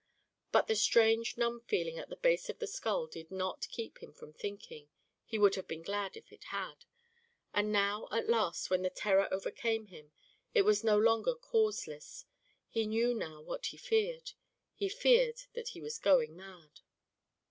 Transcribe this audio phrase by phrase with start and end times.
[0.51, 4.13] But the strange numb feeling at the base of the skull did not keep him
[4.13, 4.89] from thinking
[5.27, 6.85] he would have been glad if it had
[7.53, 10.11] and now at last when the terror overcame him
[10.55, 12.25] it was no longer causeless;
[12.67, 14.31] he knew now what he feared
[14.73, 16.79] he feared that he was going mad.